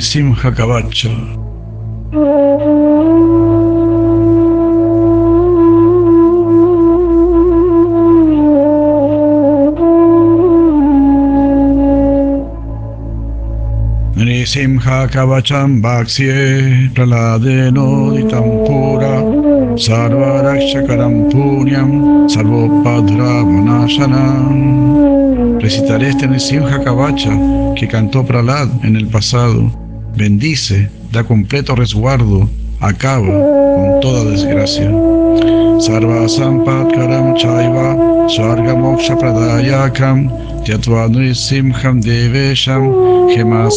[0.00, 1.10] Simha Kavacha.
[14.14, 19.45] Nrisimha Kavacham Bhaksye Praladeno Ditampura
[19.76, 24.56] Sarva Rakshakaram Punyam Sarvopadra Vanashanam
[25.60, 27.30] Recitaré este Nrisimha Kavacha
[27.74, 29.70] que cantó Pralad en el pasado.
[30.16, 32.48] Bendice, da completo resguardo,
[32.80, 34.90] acaba con toda desgracia.
[35.78, 37.96] Sarva Sampatkaram Chaiva
[38.28, 40.30] Swarga Moksha Pradayakam
[40.64, 43.68] Tyatva Simham Devesham Gema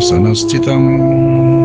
[0.00, 1.61] Sanastitam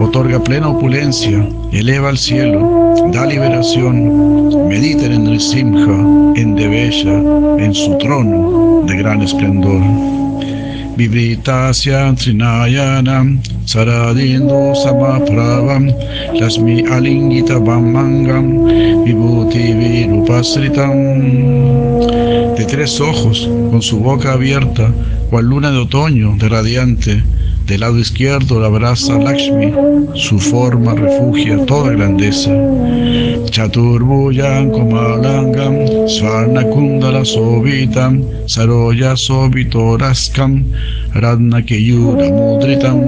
[0.00, 7.12] Otorga plena opulencia, eleva al cielo, da liberación, medita en el Simha, en Devesha,
[7.58, 9.82] en su trono de gran esplendor.
[10.96, 15.88] Vibritasya Trinayanam Saradindo Samapravam
[16.34, 20.96] Lasmi Alingita Vamangam Vibhuti Virupasritam
[22.56, 24.90] De tres ojos, con su boca abierta,
[25.28, 27.22] cual luna de otoño, de radiante,
[27.70, 29.72] del lado izquierdo la abraza Lakshmi,
[30.14, 32.50] su forma refugia toda grandeza.
[33.48, 40.64] Chaturbhuyan Komalangam, Svarna Kundala Sovitam, Saroya Sobitoraskam,
[41.14, 42.98] Radna Keyura Mudritam.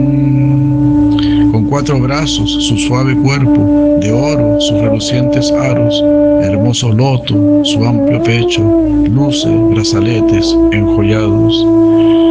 [1.51, 6.01] Con cuatro brazos, su suave cuerpo, de oro, sus relucientes aros,
[6.45, 8.63] hermoso loto, su amplio pecho,
[9.11, 12.22] luces, brazaletes enjollados.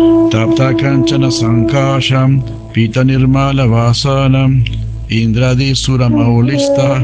[3.68, 4.64] Vasanam,
[5.10, 7.04] Indradi Suramaulista,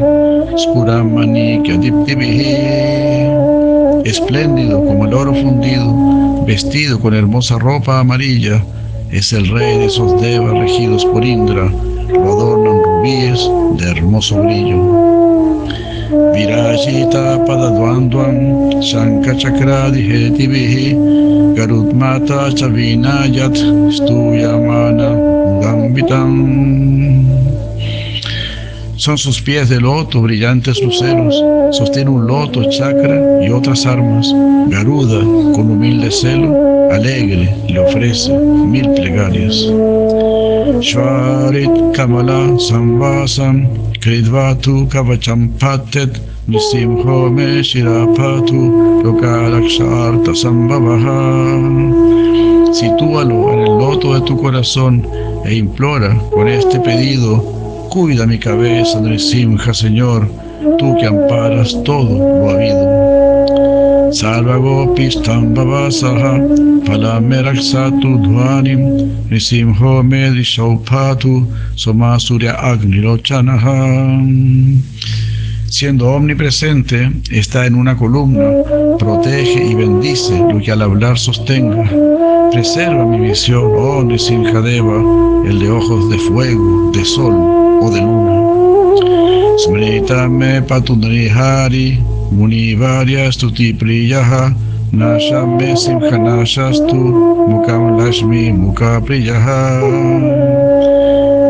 [0.57, 1.61] Spuramani
[4.05, 8.63] Espléndido como el oro fundido, vestido con hermosa ropa amarilla,
[9.11, 11.69] es el rey de esos devas regidos por Indra,
[12.07, 13.41] lo adornan rubíes
[13.77, 15.16] de hermoso brillo.
[18.81, 20.93] Shankachakra Hetivihi
[21.55, 23.57] Garutmata Chavinayat
[23.91, 25.09] Stuyamana
[25.61, 26.33] Gambitam
[28.97, 31.35] Son sus pies de loto, brillantes luceros,
[31.71, 34.27] sostiene un loto, chakra y otras armas.
[34.69, 35.21] Garuda,
[35.53, 39.55] con humilde celo, alegre, le ofrece mil plegarias.
[40.81, 43.67] Shvarit Kamala Samvasam
[43.99, 51.13] Kridvatu Kavacham Patet Nisimho Me Shirapatu Lokaraksharta Sambhavaha
[52.73, 55.05] Sitúalo en el loto de tu corazón
[55.45, 57.43] e implora con este pedido
[57.89, 60.29] Cuida mi cabeza, Nrisimha, Señor,
[60.77, 64.13] tú que amparas todo lo habido.
[64.13, 66.39] Salva gopis tambavasaha,
[66.85, 74.21] palameraksatu dhvanim, Nrisimho medishaupatu, somasurya agnirochanaha.
[75.69, 78.49] Siendo omnipresente, está en una columna,
[78.97, 81.83] protege y bendice lo que al hablar sostenga.
[82.51, 85.03] Preserva mi visión, oh Nrisimhadeva,
[85.45, 87.35] el de ojos de fuego, de sol
[87.81, 89.57] o de luna.
[89.57, 91.99] Smritame patundrihari,
[92.31, 94.55] munivarya stuti priyaha,
[94.93, 96.95] nashame simhanashastu,
[97.49, 99.81] mukam lashmi muka priyaha.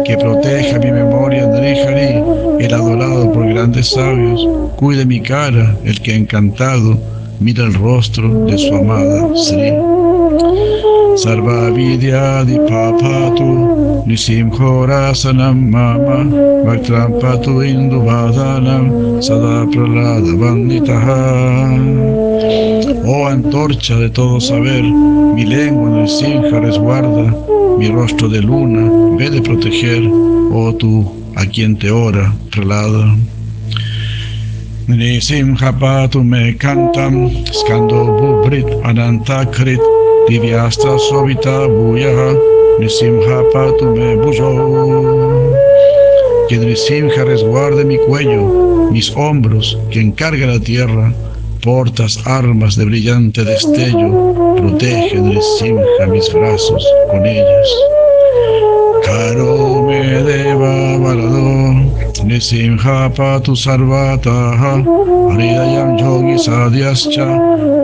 [0.07, 2.23] Que proteja mi memoria, Andrihari,
[2.63, 4.47] el adorado por grandes sabios,
[4.77, 6.97] cuide mi cara, el que encantado
[7.41, 9.73] mira el rostro de su amada Sri.
[11.27, 16.23] Sarva Vidya Dipapatu Nisimho Rasanam Mama
[16.63, 21.75] Bhaktrampatu Induvadanam Sada Pralada Vanditaha
[23.05, 27.35] Oh antorcha de todo saber, mi lengua en el Simha resguarda,
[27.77, 30.03] mi rostro de luna, ve de proteger,
[30.51, 31.05] oh tú,
[31.35, 33.15] a quien te ora, Pralada.
[34.87, 39.79] Nisimhapatu me cantam, skando bubrit anantakrit,
[40.29, 42.35] divyastra sobita buyaha,
[42.79, 44.51] nisimhapatu me bujo.
[46.49, 51.13] Que Nisimha resguarde mi cuello, mis hombros, que encarga la tierra,
[51.61, 57.96] portas armas de brillante destello, protege Nisimha mis brazos con ellas.
[62.27, 64.83] Nisimha patu sarvataha,
[65.31, 67.23] Haridayam yogi sadhyascha,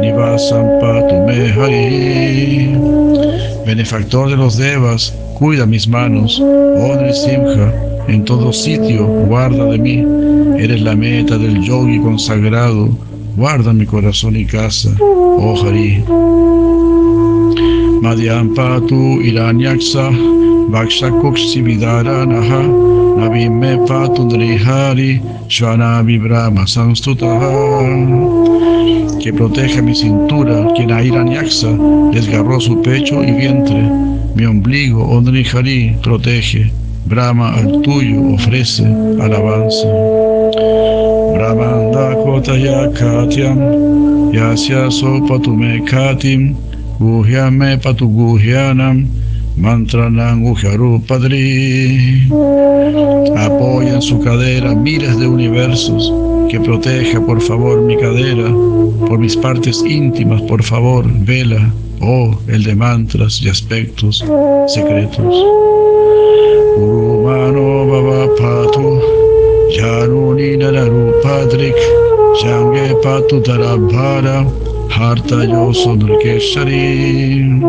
[0.01, 2.75] Nivasam patu me hari.
[3.66, 7.72] Benefactor de los devas, cuida mis manos, oh Nisimha,
[8.10, 10.04] en todo sitio guarda de mí,
[10.62, 12.90] eres la meta del yogi consagrado,
[13.38, 16.04] guarda mi corazón y casa, oh Hari.
[18.01, 20.12] Madhyam patu iranyaksa,
[21.61, 22.61] vidaranaha,
[23.17, 26.65] navime patu nrihari, shvana vibrama
[29.21, 31.69] Que proteja mi cintura, quien a Iranyaksa
[32.11, 33.81] desgarró su pecho y vientre,
[34.35, 36.71] mi ombligo, Nrihari, protege.
[37.05, 38.85] Brahma al tuyo ofrece
[39.21, 39.87] alabanza.
[41.33, 43.59] Brahmanda kotaya katyam,
[44.33, 46.55] yasya sopatume katim,
[46.99, 49.07] guhyame patu guhyanam,
[49.57, 50.44] mantranam
[51.07, 52.27] padri.
[53.38, 56.13] Apoya en su cadera miles de universos,
[56.50, 58.50] que proteja por favor mi cadera,
[59.07, 61.71] por mis partes íntimas, por favor, vela,
[62.01, 64.23] oh, el de mantras y aspectos
[64.67, 65.35] secretos.
[66.77, 68.99] Urumano Baba Patu,
[69.75, 71.75] Januni Nararu Padrik,
[72.41, 73.41] Jange Patu
[74.95, 77.60] Harta Yo Sonrkeshari.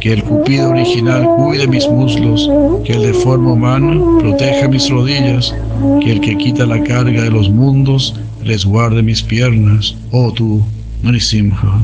[0.00, 2.48] Que el Cupido original cuide mis muslos,
[2.84, 5.54] que el de forma humana proteja mis rodillas,
[6.00, 8.14] que el que quita la carga de los mundos
[8.44, 10.62] resguarde mis piernas, oh tú,
[11.02, 11.80] Nrisimha.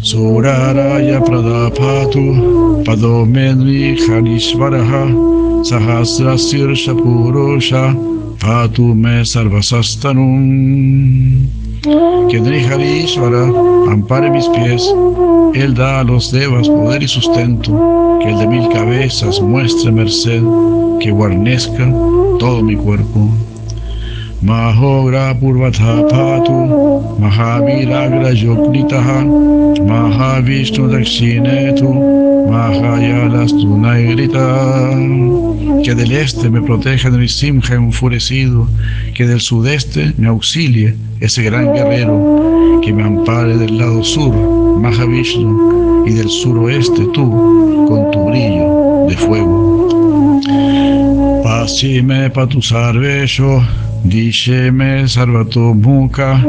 [0.00, 7.94] Suraraya Pradapatu Padomedri Hanishvaraha Sahasrasir Shapurusha
[8.38, 13.44] Patu Me Sarvasastanum Que Harishvara
[13.90, 14.94] ampare mis pies,
[15.54, 20.42] Él da a los devas poder y sustento, que el de mil cabezas muestre merced,
[21.00, 21.92] que guarnezca
[22.38, 23.30] todo mi cuerpo.
[27.18, 29.24] Mahaviragra Yoknitaha
[29.84, 31.88] Mahavishnu Dakshinetu
[32.48, 34.46] Mahayalastu Nairita
[35.84, 38.68] Que del este me proteja del Simha enfurecido,
[39.14, 44.32] que del sudeste me auxilie ese gran guerrero, que me ampare del lado sur,
[44.80, 50.38] Mahavishnu, y del suroeste tú, con tu brillo de fuego.
[51.42, 53.62] Pasime patusarvesho
[54.08, 56.40] Disheme sarvato muka,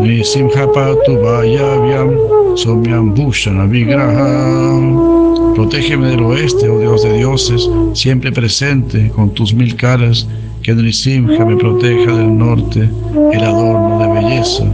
[0.00, 2.10] nisimhapatu vayavyam,
[2.54, 5.54] somyam bhushana vigraha.
[5.54, 10.28] Protégeme del oeste, oh Dios de dioses, siempre presente con tus mil caras,
[10.62, 12.90] que Nisimha me proteja del norte,
[13.32, 14.64] el adorno de belleza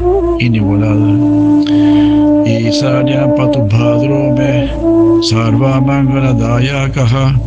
[0.41, 1.15] inigualada.
[2.47, 4.69] Y sanyam patu bhadrome,
[5.23, 5.81] sarva
[6.93, 7.39] kaha,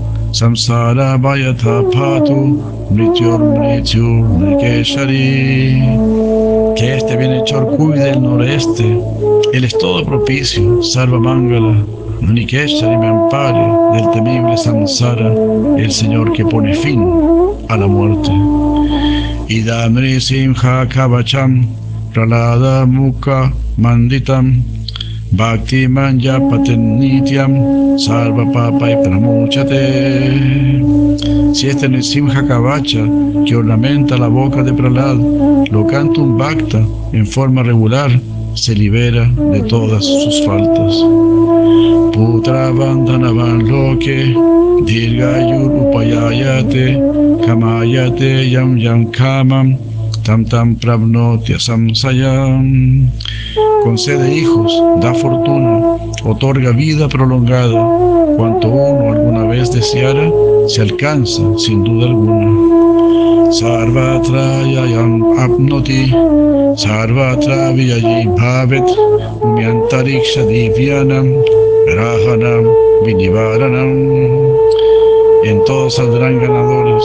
[2.92, 4.08] mrityor mrityu
[4.40, 5.82] mrikeshari.
[6.76, 9.02] Que este bienhechor cuide el noreste,
[9.54, 11.76] él es todo propicio, salva mangala,
[12.22, 15.34] Nikeshari me ampare del temible samsara,
[15.78, 17.02] el Señor que pone fin
[17.70, 18.32] a la muerte.
[19.50, 21.68] Idamri simha kavacham,
[22.14, 24.64] pralada mukha manditam,
[25.32, 29.78] Bhakti manja patenityam salva papa y pramuchate.
[31.54, 33.04] Si este Nisimha Kavacha
[33.46, 35.18] que ornamenta la boca de Pralad
[35.70, 36.82] lo canta un bhakta
[37.12, 38.10] en forma regular,
[38.54, 40.96] se libera de todas sus faltas.
[42.14, 44.34] Putra bandhanavan loke,
[44.86, 46.98] dirgayur upayayate,
[47.46, 49.78] kamayate yam yam kamam,
[50.28, 53.08] tam tam pravnotya samsayam
[53.84, 55.96] concede hijos, da fortuna,
[56.28, 57.80] otorga vida prolongada.
[58.36, 60.28] Cuanto uno alguna vez deseara,
[60.68, 62.52] se alcanza sin duda alguna.
[63.56, 66.12] Sarvatrayayam apnoti,
[66.76, 68.88] sarvatra viyayi bhavet,
[69.48, 71.32] umyantariksha divyanam,
[71.96, 72.68] rahanam,
[73.06, 74.47] vinivaranam.
[75.48, 77.02] En todos saldrán ganadores,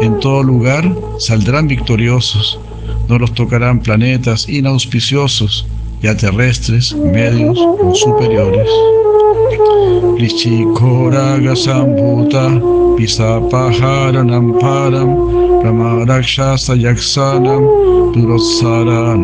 [0.00, 0.84] en todo lugar
[1.20, 2.58] saldrán victoriosos.
[3.08, 5.64] No los tocarán planetas inauspiciosos,
[6.04, 8.68] ya terrestres, medios o superiores.
[10.18, 12.60] Lichikoraga Sambuta,
[12.96, 15.10] Pisapaharanam Param,
[15.64, 17.64] Ramarakshasa Yaksanam,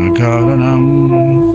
[0.01, 1.55] Nakaranam.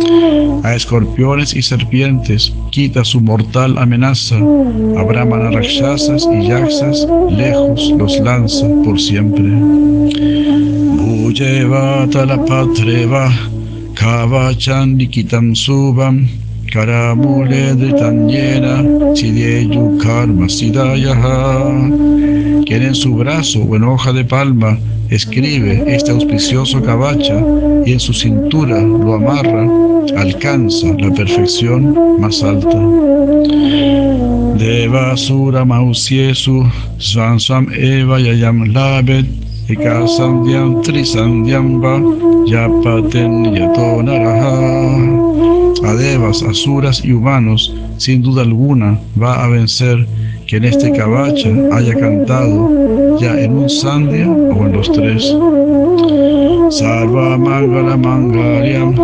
[0.63, 8.19] A escorpiones y serpientes quita su mortal amenaza, a Brahmana Rakshasas y Yaksas lejos los
[8.19, 9.49] lanza por siempre.
[12.25, 13.31] la Patreva,
[14.05, 16.27] Kavachan Nikitam Subam
[16.69, 18.85] Karamule Dritanyena
[19.17, 21.73] Sidyeyu Karma Sidayaha
[22.67, 24.77] Quien en su brazo o en hoja de palma
[25.09, 27.43] escribe este auspicioso Kavacha
[27.83, 29.67] y en su cintura lo amarra,
[30.15, 32.77] alcanza la perfección más alta.
[34.59, 36.63] Devasura Mausiesu
[36.99, 39.25] Svansam Eva Yayam Labet
[39.67, 41.97] Ekasandyam Trisandyam Va
[42.45, 44.53] Yapaten Yato Naraha.
[45.83, 50.07] A devas, asuras y humanos, sin duda alguna, va a vencer
[50.47, 55.35] que en este cabacha haya cantado ya en un sandhya o en los tres.
[56.69, 58.95] Sarva Mangala Mangalyam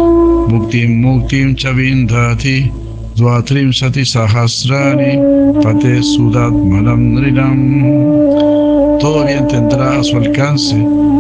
[0.48, 2.72] Muktim Muktim Chavindati
[3.16, 5.18] Dvatrim Sati Sahasrani
[5.62, 10.76] Pate Sudat Malandrinam Todo bien tendrá a su alcance,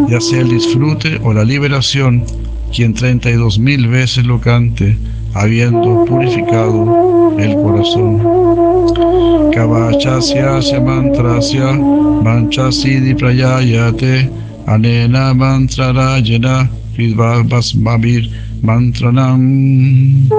[0.08, 2.24] ya sea el disfrute o la liberación,
[2.72, 4.96] quien treinta y dos mil veces lo cante,
[5.34, 8.22] habiendo purificado el corazón.
[9.52, 11.74] Kavachasya mantrasya
[12.24, 14.30] manchasidi prayayate
[14.68, 16.70] anena mantrarayana
[17.80, 18.30] mabir
[18.62, 20.30] mantranam.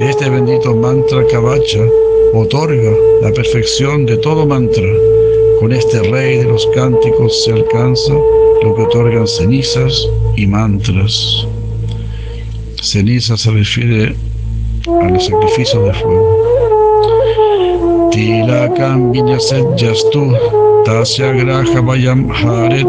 [0.00, 1.84] Este bendito mantra Kavacha
[2.32, 5.19] otorga la perfección de todo mantra.
[5.60, 8.14] Con este rey de los cánticos se alcanza
[8.62, 11.46] lo que otorgan cenizas y mantras.
[12.80, 14.14] Ceniza se refiere
[15.02, 16.40] a los sacrificios de fuego.
[18.10, 19.12] Tilakam
[19.76, 20.32] yastu
[20.86, 22.86] tasya graha vayam haret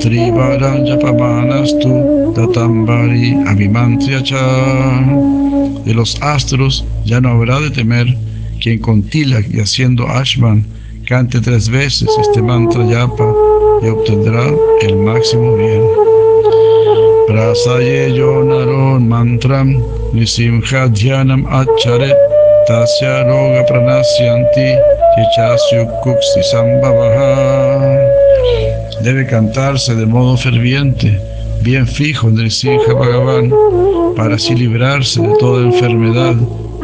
[0.00, 3.36] trivaran yapamanastu tatambari
[4.24, 4.44] cha.
[5.84, 8.06] De los astros ya no habrá de temer
[8.62, 10.64] quien con Tilak y haciendo Ashman
[11.04, 13.32] cante tres veces este mantra yapa
[13.82, 14.44] y obtendrá
[14.82, 15.82] el máximo bien.
[17.26, 19.82] Prasaye yonaron mantram
[20.12, 22.16] nisimha dhyanam acharet
[22.66, 24.68] tasya roga pranasyanti
[25.14, 27.34] chichasyu kuksi sambhavaha.
[29.02, 31.18] Debe cantarse de modo ferviente,
[31.62, 33.52] bien fijo en el Simha Bhagavan,
[34.16, 36.36] para así librarse de toda enfermedad,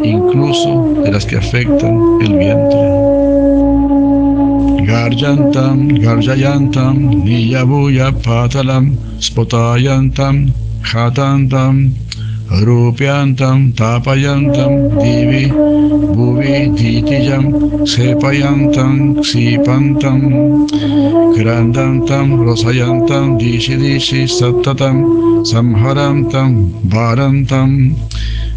[0.02, 3.19] incluso de las que afectan el vientre.
[5.10, 8.84] गर्जन्तं गर्जयन्तं नियभूय पातलं
[9.26, 10.36] स्फुतायन्तं
[10.90, 11.78] कन्तं
[12.66, 15.44] रोपयन्तं तापयन्तं दिवि
[16.14, 17.50] भुवि धीतिजं
[17.84, 20.20] क्षेपयन्तं क्षीपन्तं
[21.34, 25.02] क्रन्दन्तं रसयन्तं दिशि दिशि सततं
[25.52, 26.54] संहरन्तं
[26.94, 27.76] भारन्तम्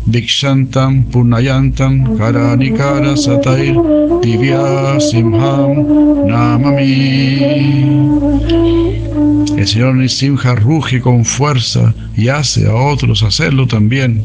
[0.05, 3.73] Dikshantam, Punayantam, Karanikara Satair,
[4.21, 7.39] Divya Simham, Namami.
[9.57, 14.21] El Señor Nisimha ruge con fuerza y hace a otros hacerlo también.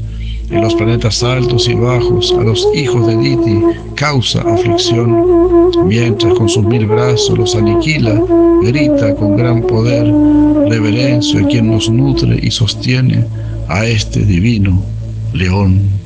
[0.50, 3.62] En los planetas altos y bajos, a los hijos de Diti
[3.94, 8.20] causa aflicción, mientras con sus mil brazos los aniquila,
[8.62, 10.12] grita con gran poder,
[10.68, 13.24] reverencia a quien nos nutre y sostiene
[13.68, 14.82] a este divino
[15.32, 15.98] león.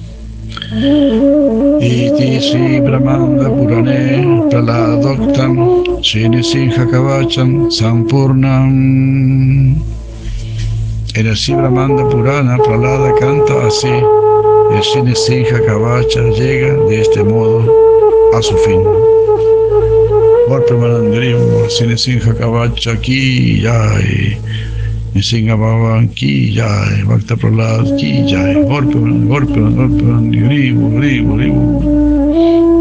[1.80, 8.72] Iti Sri Brahmanda Purane Praladoktam Shini Sinha Kavacham Sampurnam.
[11.14, 13.88] En el Brahmanda Purana Pralada canta así.
[13.88, 17.64] El Shini Sinha Kavacha llega de este modo
[18.34, 18.82] a su fin.
[20.48, 24.00] Golpe Manandrivo, Shini Sinha Kavacha aquí ya.
[25.14, 27.36] Nisinga Baba ki jai, Bhakta
[27.98, 28.96] ki jai, golpe,
[30.32, 32.71] gribu, gribu, gribu.